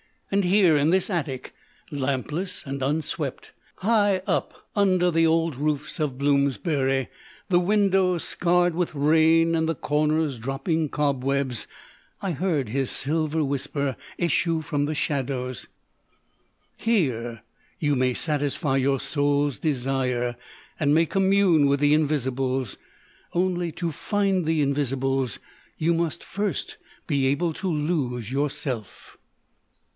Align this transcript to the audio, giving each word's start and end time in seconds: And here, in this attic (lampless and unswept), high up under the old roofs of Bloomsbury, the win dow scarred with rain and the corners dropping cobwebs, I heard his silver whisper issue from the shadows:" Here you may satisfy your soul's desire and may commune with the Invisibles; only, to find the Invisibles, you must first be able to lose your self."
And 0.31 0.45
here, 0.45 0.77
in 0.77 0.89
this 0.91 1.09
attic 1.09 1.53
(lampless 1.91 2.65
and 2.65 2.81
unswept), 2.81 3.51
high 3.75 4.21
up 4.25 4.65
under 4.75 5.11
the 5.11 5.27
old 5.27 5.57
roofs 5.57 5.99
of 5.99 6.17
Bloomsbury, 6.17 7.09
the 7.49 7.59
win 7.59 7.89
dow 7.89 8.17
scarred 8.17 8.73
with 8.73 8.95
rain 8.95 9.53
and 9.55 9.67
the 9.69 9.75
corners 9.75 10.39
dropping 10.39 10.87
cobwebs, 10.87 11.67
I 12.21 12.31
heard 12.31 12.69
his 12.69 12.89
silver 12.89 13.43
whisper 13.43 13.95
issue 14.17 14.61
from 14.61 14.85
the 14.85 14.95
shadows:" 14.95 15.67
Here 16.77 17.43
you 17.77 17.95
may 17.95 18.13
satisfy 18.15 18.77
your 18.77 19.01
soul's 19.01 19.59
desire 19.59 20.35
and 20.79 20.95
may 20.95 21.05
commune 21.05 21.67
with 21.67 21.81
the 21.81 21.93
Invisibles; 21.93 22.77
only, 23.33 23.71
to 23.73 23.91
find 23.91 24.45
the 24.45 24.61
Invisibles, 24.61 25.39
you 25.77 25.93
must 25.93 26.23
first 26.23 26.77
be 27.05 27.27
able 27.27 27.53
to 27.55 27.67
lose 27.71 28.31
your 28.31 28.49
self." 28.49 29.17